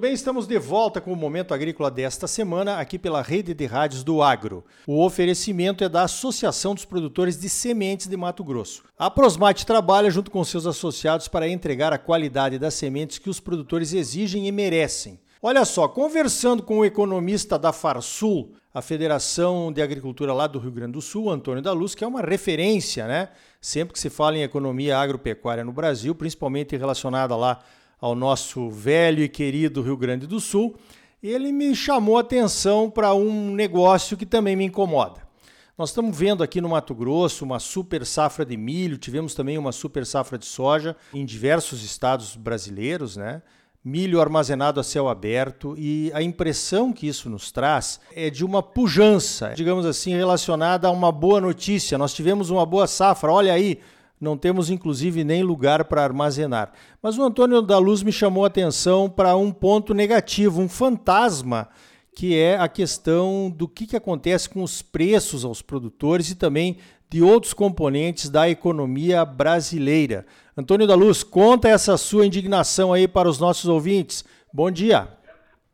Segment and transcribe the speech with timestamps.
[0.00, 4.02] bem, estamos de volta com o Momento Agrícola desta semana, aqui pela Rede de Rádios
[4.02, 4.64] do Agro.
[4.86, 8.82] O oferecimento é da Associação dos Produtores de Sementes de Mato Grosso.
[8.98, 13.40] A Prosmate trabalha junto com seus associados para entregar a qualidade das sementes que os
[13.40, 15.20] produtores exigem e merecem.
[15.42, 20.72] Olha só, conversando com o economista da Farsul, a Federação de Agricultura lá do Rio
[20.72, 23.28] Grande do Sul, Antônio da Luz, que é uma referência, né?
[23.60, 27.58] Sempre que se fala em economia agropecuária no Brasil, principalmente relacionada lá
[28.00, 30.74] ao nosso velho e querido Rio Grande do Sul,
[31.22, 35.28] ele me chamou a atenção para um negócio que também me incomoda.
[35.76, 39.72] Nós estamos vendo aqui no Mato Grosso uma super safra de milho, tivemos também uma
[39.72, 43.42] super safra de soja em diversos estados brasileiros, né?
[43.82, 48.62] Milho armazenado a céu aberto e a impressão que isso nos traz é de uma
[48.62, 51.96] pujança, digamos assim, relacionada a uma boa notícia.
[51.96, 53.80] Nós tivemos uma boa safra, olha aí,
[54.20, 56.72] não temos inclusive nem lugar para armazenar.
[57.02, 61.68] Mas o Antônio da Luz me chamou a atenção para um ponto negativo, um fantasma,
[62.14, 66.76] que é a questão do que, que acontece com os preços aos produtores e também
[67.08, 70.26] de outros componentes da economia brasileira.
[70.56, 74.24] Antônio da Luz, conta essa sua indignação aí para os nossos ouvintes.
[74.52, 75.19] Bom dia.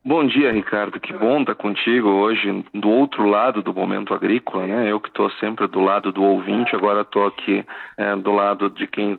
[0.06, 1.00] Bom dia, Ricardo.
[1.00, 4.88] Que bom estar contigo hoje do outro lado do momento agrícola, né?
[4.88, 7.66] Eu que estou sempre do lado do ouvinte, agora estou aqui
[7.98, 9.18] é, do lado de quem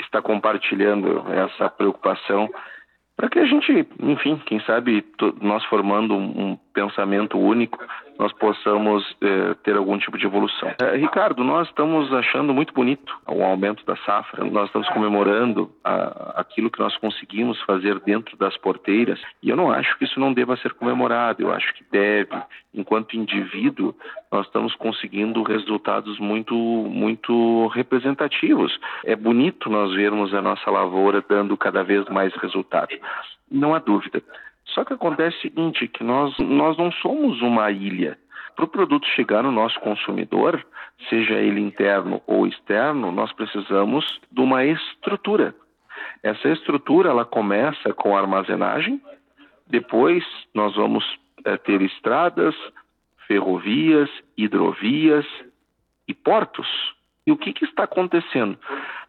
[0.00, 2.50] está compartilhando essa preocupação
[3.16, 5.04] para que a gente, enfim, quem sabe
[5.40, 7.78] nós formando um, pensamento único,
[8.18, 10.72] nós possamos eh, ter algum tipo de evolução.
[10.80, 16.40] Eh, Ricardo, nós estamos achando muito bonito o aumento da safra, nós estamos comemorando a,
[16.40, 20.32] aquilo que nós conseguimos fazer dentro das porteiras, e eu não acho que isso não
[20.32, 22.34] deva ser comemorado, eu acho que deve.
[22.72, 23.94] Enquanto indivíduo,
[24.30, 28.78] nós estamos conseguindo resultados muito, muito representativos.
[29.04, 32.98] É bonito nós vermos a nossa lavoura dando cada vez mais resultados.
[33.50, 34.22] Não há dúvida.
[34.66, 38.18] Só que acontece o seguinte, que nós, nós não somos uma ilha.
[38.56, 40.64] Para o produto chegar no nosso consumidor,
[41.08, 45.54] seja ele interno ou externo, nós precisamos de uma estrutura.
[46.22, 49.00] Essa estrutura ela começa com a armazenagem,
[49.66, 50.24] depois
[50.54, 51.04] nós vamos
[51.44, 52.54] é, ter estradas,
[53.26, 55.26] ferrovias, hidrovias
[56.06, 56.68] e portos.
[57.26, 58.58] E o que, que está acontecendo?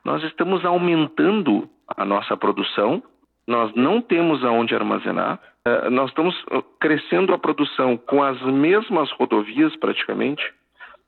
[0.03, 3.03] Nós estamos aumentando a nossa produção,
[3.47, 9.11] nós não temos aonde armazenar, uh, nós estamos eh, crescendo a produção com as mesmas
[9.11, 10.43] rodovias praticamente,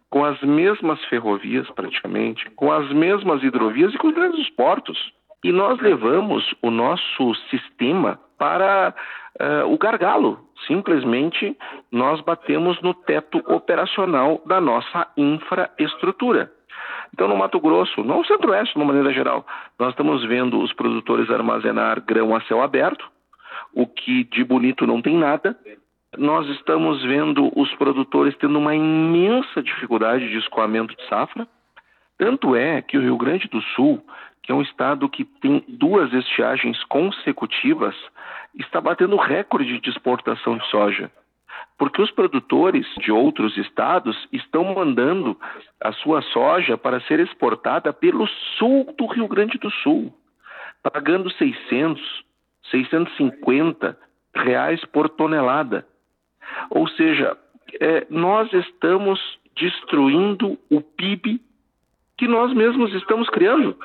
[0.09, 4.98] com as mesmas ferrovias praticamente, com as mesmas hidrovias e com os grandes portos.
[5.44, 8.94] E nós levamos o nosso sistema para
[9.40, 10.40] uh, o gargalo.
[10.66, 11.58] Simplesmente
[11.92, 16.52] nós batemos no teto operacional da nossa infraestrutura.
[17.13, 19.45] Então, no Mato Grosso, no Centro-Oeste, de uma maneira geral,
[19.79, 23.09] nós estamos vendo os produtores armazenar grão a céu aberto,
[23.73, 25.57] o que de bonito não tem nada.
[26.18, 31.47] Nós estamos vendo os produtores tendo uma imensa dificuldade de escoamento de safra.
[32.18, 34.03] Tanto é que o Rio Grande do Sul,
[34.41, 37.95] que é um estado que tem duas estiagens consecutivas,
[38.56, 41.12] está batendo recorde de exportação de soja
[41.78, 45.40] porque os produtores de outros estados estão mandando
[45.80, 48.28] a sua soja para ser exportada pelo
[48.58, 50.14] sul do Rio Grande do Sul,
[50.82, 52.02] pagando 600,
[52.72, 53.98] 650
[54.36, 55.86] reais por tonelada.
[56.70, 57.38] Ou seja,
[57.80, 59.20] é, nós estamos
[59.56, 61.42] destruindo o PIB
[62.18, 63.78] que nós mesmos estamos criando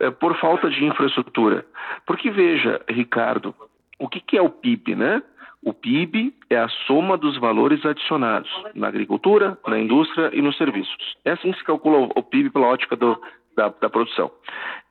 [0.00, 1.66] é, por falta de infraestrutura.
[2.06, 3.54] Porque veja, Ricardo,
[3.98, 5.22] o que, que é o PIB, né?
[5.62, 11.16] O PIB é a soma dos valores adicionados na agricultura, na indústria e nos serviços.
[11.24, 13.20] É assim que se calcula o PIB pela ótica do,
[13.56, 14.30] da, da produção.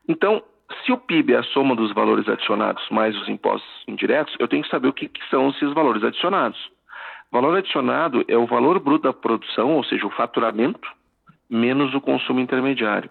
[0.07, 0.43] Então,
[0.85, 4.63] se o PIB é a soma dos valores adicionados mais os impostos indiretos, eu tenho
[4.63, 6.59] que saber o que, que são esses valores adicionados.
[7.31, 10.89] Valor adicionado é o valor bruto da produção, ou seja, o faturamento,
[11.49, 13.09] menos o consumo intermediário.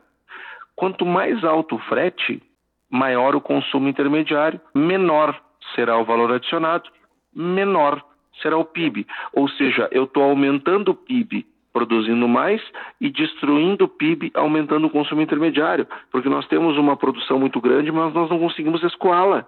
[0.75, 2.43] Quanto mais alto o frete,
[2.91, 5.39] maior o consumo intermediário, menor
[5.75, 6.91] será o valor adicionado
[7.37, 8.03] menor
[8.41, 9.07] será o PIB.
[9.33, 11.47] Ou seja, eu estou aumentando o PIB
[11.77, 12.63] produzindo mais
[12.99, 17.93] e destruindo o PIB, aumentando o consumo intermediário, porque nós temos uma produção muito grande,
[17.93, 19.45] mas nós não conseguimos escoá-la.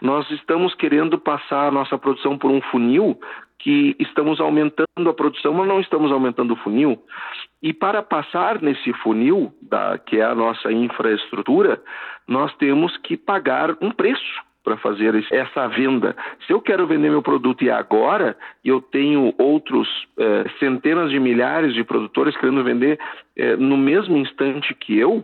[0.00, 3.16] Nós estamos querendo passar a nossa produção por um funil
[3.60, 7.00] que estamos aumentando a produção, mas não estamos aumentando o funil.
[7.62, 11.80] E para passar nesse funil, da, que é a nossa infraestrutura,
[12.26, 16.16] nós temos que pagar um preço para fazer essa venda.
[16.46, 19.88] Se eu quero vender meu produto e agora eu tenho outros
[20.18, 22.98] é, centenas de milhares de produtores querendo vender
[23.36, 25.20] é, no mesmo instante que eu,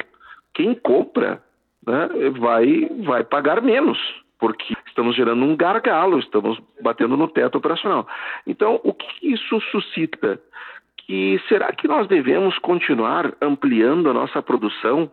[0.54, 1.42] quem compra
[1.86, 2.08] né,
[2.38, 3.98] vai, vai pagar menos,
[4.38, 8.06] porque estamos gerando um gargalo, estamos batendo no teto operacional.
[8.46, 10.40] Então, o que isso suscita?
[11.08, 15.10] Que será que nós devemos continuar ampliando a nossa produção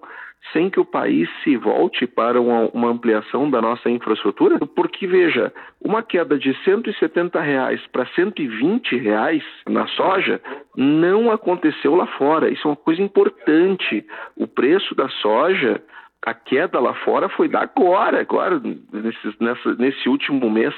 [0.51, 4.59] sem que o país se volte para uma, uma, ampliação da nossa infraestrutura?
[4.59, 10.41] Porque, veja, uma queda de 170 reais para 120 reais na soja
[10.75, 12.49] não aconteceu lá fora.
[12.49, 14.05] Isso é uma coisa importante.
[14.35, 15.81] O preço da soja,
[16.25, 20.75] a queda lá fora foi da agora, agora nesse, nessa, nesse último mês.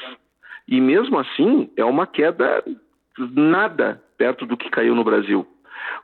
[0.67, 2.63] E mesmo assim, é uma queda
[3.33, 5.45] nada perto do que caiu no Brasil.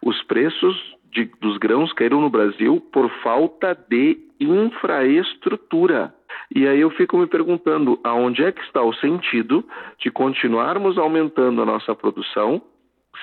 [0.02, 0.76] Os preços
[1.12, 6.14] de, dos grãos caíram no Brasil por falta de infraestrutura.
[6.54, 9.64] E aí eu fico me perguntando aonde é que está o sentido
[10.00, 12.62] de continuarmos aumentando a nossa produção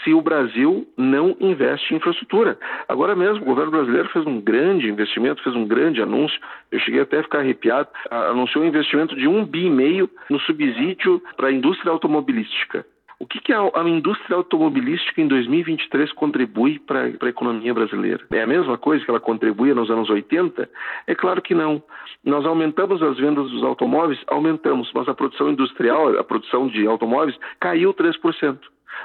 [0.05, 2.59] se o Brasil não investe em infraestrutura.
[2.89, 6.41] Agora mesmo, o governo brasileiro fez um grande investimento, fez um grande anúncio,
[6.71, 10.39] eu cheguei até a ficar arrepiado, anunciou um investimento de um bi e meio no
[10.41, 12.87] subsídio para a indústria automobilística.
[13.21, 18.25] O que, que a, a, indústria automobilística em 2023 contribui para a economia brasileira?
[18.33, 20.67] É a mesma coisa que ela contribuía nos anos 80?
[21.07, 21.83] É claro que não.
[22.25, 27.37] Nós aumentamos as vendas dos automóveis, aumentamos, mas a produção industrial, a produção de automóveis,
[27.61, 28.59] caiu 3%.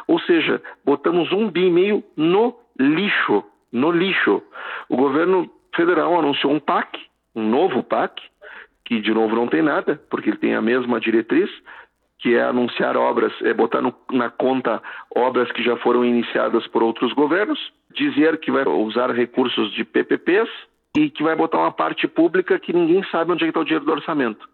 [0.08, 4.42] Ou seja, botamos um bi e meio no lixo, no lixo.
[4.88, 6.98] O governo federal anunciou um PAC,
[7.36, 8.22] um novo PAC,
[8.86, 11.50] que de novo não tem nada, porque ele tem a mesma diretriz,
[12.26, 14.82] que é anunciar obras, é botar no, na conta
[15.16, 17.60] obras que já foram iniciadas por outros governos,
[17.94, 20.50] dizer que vai usar recursos de PPPs
[20.98, 23.86] e que vai botar uma parte pública que ninguém sabe onde é está o dinheiro
[23.86, 24.50] do orçamento.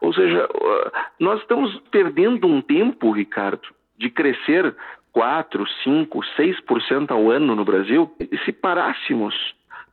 [0.00, 0.48] Ou seja,
[1.18, 3.66] nós estamos perdendo um tempo, Ricardo,
[3.98, 4.72] de crescer
[5.10, 8.14] 4, 5, 6% ao ano no Brasil,
[8.44, 9.34] se parássemos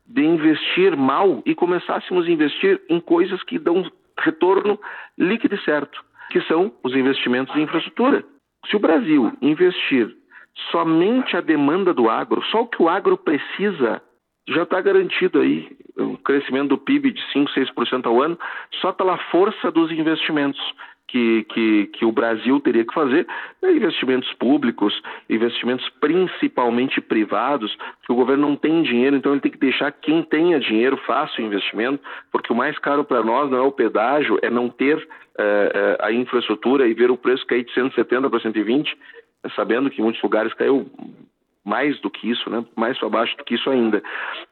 [0.06, 3.84] de investir mal e começássemos a investir em coisas que dão
[4.16, 4.80] retorno
[5.18, 8.24] líquido e certo que são os investimentos em infraestrutura.
[8.68, 10.16] Se o Brasil investir
[10.72, 14.02] somente a demanda do agro, só o que o agro precisa,
[14.48, 18.38] já está garantido aí o crescimento do PIB de 5, 6% ao ano,
[18.82, 20.60] só pela força dos investimentos
[21.12, 23.28] que, que, que o Brasil teria que fazer,
[23.62, 24.94] né, investimentos públicos,
[25.30, 27.76] investimentos principalmente privados,
[28.06, 31.42] que o governo não tem dinheiro, então ele tem que deixar quem tenha dinheiro faça
[31.42, 35.08] o investimento, porque o mais caro para nós não é o pedágio, é não ter
[35.38, 38.96] é, é, a infraestrutura e ver o preço cair de 170 para 120,
[39.56, 40.86] sabendo que em muitos lugares caiu
[41.70, 42.66] mais do que isso, né?
[42.76, 44.02] mais para baixo do que isso ainda.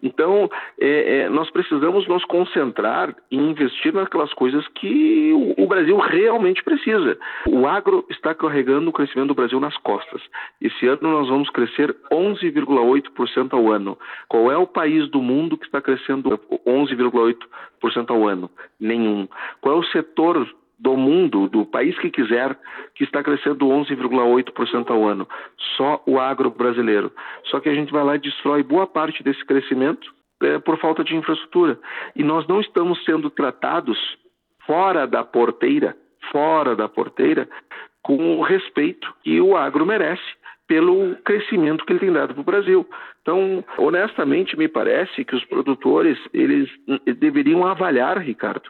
[0.03, 0.49] Então,
[0.79, 6.63] é, é, nós precisamos nos concentrar e investir naquelas coisas que o, o, Brasil realmente
[6.63, 7.17] precisa.
[7.47, 10.21] O agro está carregando o crescimento do Brasil nas costas.
[10.61, 13.97] Esse ano nós vamos crescer 11,8% ao ano.
[14.29, 18.49] Qual é o país do mundo que está crescendo 11,8% ao ano?
[18.79, 19.27] Nenhum.
[19.59, 20.47] Qual é o setor
[20.79, 22.57] do mundo, do país que quiser,
[22.95, 25.27] que está crescendo 11,8% ao ano.
[25.75, 27.11] Só o agro brasileiro.
[27.45, 31.03] Só que a gente vai lá e destrói boa parte desse crescimento é, por falta
[31.03, 31.79] de infraestrutura.
[32.15, 33.97] E nós não estamos sendo tratados
[34.65, 35.95] fora da porteira,
[36.31, 37.49] fora da porteira,
[38.03, 40.23] com o respeito que o agro merece
[40.67, 42.87] pelo crescimento que ele tem dado para o Brasil.
[43.21, 46.69] Então, honestamente, me parece que os produtores eles
[47.17, 48.69] deveriam avaliar, Ricardo,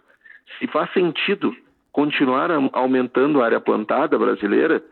[0.57, 1.55] se faz sentido
[1.97, 4.83] continuar aumentando a área plantada brasileira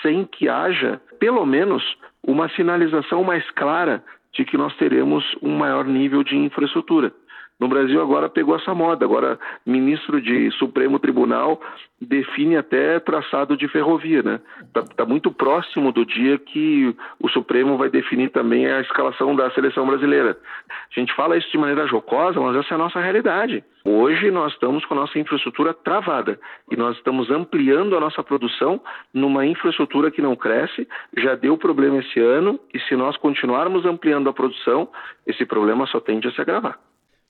[0.00, 1.84] sem que haja, pelo menos,
[2.22, 7.12] uma sinalização mais clara de que nós teremos um maior nível de infraestrutura.
[7.58, 11.60] No Brasil agora pegou essa moda, agora ministro de Supremo Tribunal
[11.98, 14.40] define até traçado de ferrovia, né?
[14.62, 19.50] Está tá muito próximo do dia que o Supremo vai definir também a escalação da
[19.52, 20.36] seleção brasileira.
[20.68, 23.64] A gente fala isso de maneira jocosa, mas essa é a nossa realidade.
[23.84, 26.38] Hoje nós estamos com a nossa infraestrutura travada
[26.70, 28.80] e nós estamos ampliando a nossa produção
[29.14, 30.86] numa infraestrutura que não cresce,
[31.16, 34.88] já deu problema esse ano e se nós continuarmos ampliando a produção,
[35.26, 36.78] esse problema só tende a se agravar.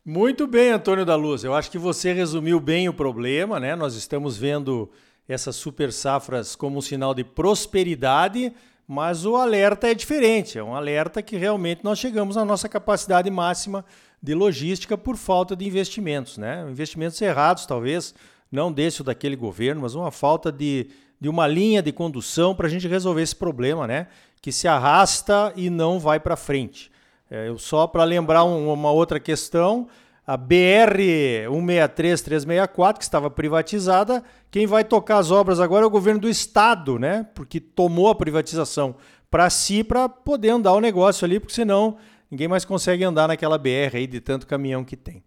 [0.08, 1.42] Muito bem, Antônio da Luz.
[1.42, 3.74] Eu acho que você resumiu bem o problema, né?
[3.74, 4.88] Nós estamos vendo
[5.28, 8.52] essas super safras como um sinal de prosperidade,
[8.86, 10.56] mas o alerta é diferente.
[10.56, 13.84] É um alerta que realmente nós chegamos à nossa capacidade máxima
[14.22, 16.64] de logística por falta de investimentos, né?
[16.70, 18.14] Investimentos errados, talvez,
[18.48, 20.86] não desse ou daquele governo, mas uma falta de,
[21.20, 24.06] de uma linha de condução para a gente resolver esse problema, né?
[24.40, 26.92] Que se arrasta e não vai para frente.
[27.30, 29.88] É, só para lembrar um, uma outra questão,
[30.26, 36.20] a BR 163-364, que estava privatizada, quem vai tocar as obras agora é o governo
[36.20, 37.26] do estado, né?
[37.34, 38.96] Porque tomou a privatização
[39.30, 41.96] para si para poder andar o negócio ali, porque senão
[42.30, 45.22] ninguém mais consegue andar naquela BR aí de tanto caminhão que tem.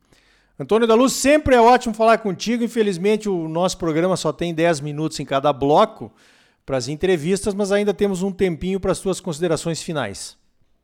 [0.60, 2.63] Antônio da Luz, sempre é ótimo falar contigo.
[2.63, 6.12] Infelizmente, o nosso programa só tem 10 minutos em cada bloco
[6.65, 10.38] para as entrevistas, mas ainda temos um tempinho para as suas considerações finais.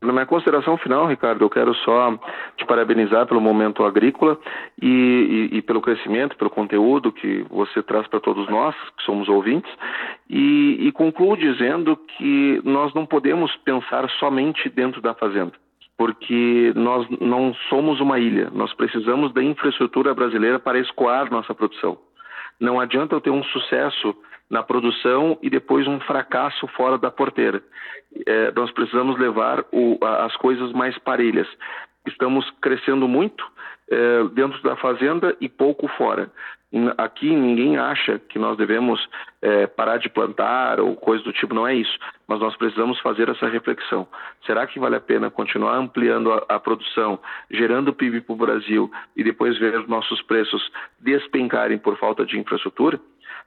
[0.05, 2.17] Na minha consideração final, Ricardo, eu quero só
[2.57, 4.38] te parabenizar pelo momento agrícola
[4.81, 9.27] e, e, e pelo crescimento, pelo conteúdo que você traz para todos nós, que somos
[9.27, 9.71] ouvintes,
[10.29, 15.53] e, e concluo dizendo que nós não podemos pensar somente dentro da fazenda
[15.97, 21.97] porque nós não somos uma ilha, nós precisamos da infraestrutura brasileira para escoar nossa produção.
[22.59, 24.15] Não adianta eu ter um sucesso
[24.49, 27.61] na produção e depois um fracasso fora da porteira.
[28.25, 31.47] É, nós precisamos levar o, as coisas mais parelhas.
[32.07, 33.43] Estamos crescendo muito
[33.89, 36.31] é, dentro da fazenda e pouco fora.
[36.97, 38.99] Aqui ninguém acha que nós devemos
[39.41, 41.97] é, parar de plantar ou coisa do tipo, não é isso.
[42.27, 44.05] Mas nós precisamos fazer essa reflexão.
[44.45, 47.17] Será que vale a pena continuar ampliando a, a produção,
[47.49, 52.99] gerando PIB para o Brasil e depois ver nossos preços despencarem por falta de infraestrutura?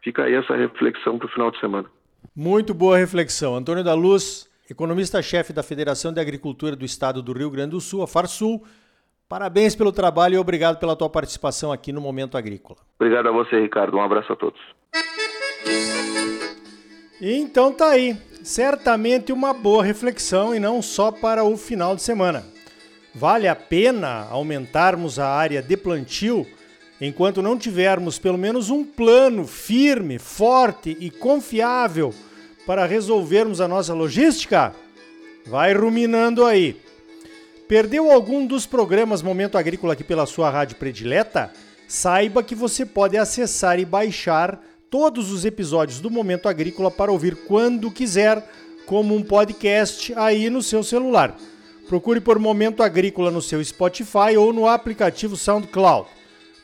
[0.02, 1.88] Fica aí essa reflexão para o final de semana.
[2.34, 3.56] Muito boa reflexão.
[3.56, 8.02] Antônio da Luz, economista-chefe da Federação de Agricultura do Estado do Rio Grande do Sul,
[8.02, 8.64] a Farsul.
[9.28, 12.78] Parabéns pelo trabalho e obrigado pela tua participação aqui no Momento Agrícola.
[12.98, 13.96] Obrigado a você, Ricardo.
[13.96, 14.60] Um abraço a todos.
[17.20, 18.16] Então tá aí.
[18.42, 22.44] Certamente uma boa reflexão e não só para o final de semana.
[23.14, 26.46] Vale a pena aumentarmos a área de plantio
[27.00, 32.14] enquanto não tivermos pelo menos um plano firme, forte e confiável
[32.66, 34.74] para resolvermos a nossa logística?
[35.46, 36.80] Vai ruminando aí.
[37.68, 41.52] Perdeu algum dos programas Momento Agrícola aqui pela sua rádio predileta?
[41.86, 47.36] Saiba que você pode acessar e baixar todos os episódios do Momento Agrícola para ouvir
[47.46, 48.42] quando quiser,
[48.86, 51.36] como um podcast aí no seu celular.
[51.88, 56.08] Procure por Momento Agrícola no seu Spotify ou no aplicativo SoundCloud.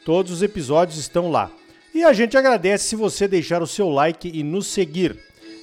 [0.04, 1.50] Todos os episódios estão lá.
[1.94, 5.16] E a gente agradece se você deixar o seu like e nos seguir.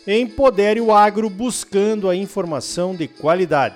[0.07, 3.75] Empodere o agro buscando a informação de qualidade.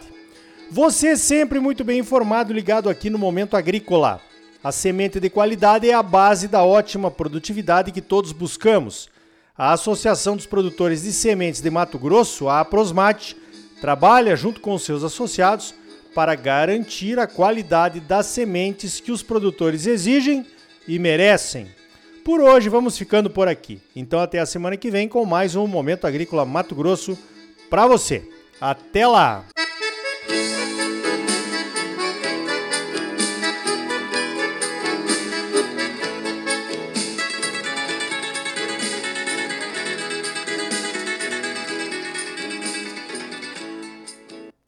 [0.71, 4.19] Você sempre muito bem informado, ligado aqui no Momento Agrícola.
[4.63, 9.07] A semente de qualidade é a base da ótima produtividade que todos buscamos.
[9.55, 13.37] A Associação dos Produtores de Sementes de Mato Grosso, a Aprosmate,
[13.79, 15.75] trabalha junto com seus associados
[16.15, 20.45] para garantir a qualidade das sementes que os produtores exigem
[20.87, 21.67] e merecem.
[22.23, 23.81] Por hoje vamos ficando por aqui.
[23.93, 27.17] Então até a semana que vem com mais um Momento Agrícola Mato Grosso
[27.69, 28.23] para você.
[28.61, 29.45] Até lá!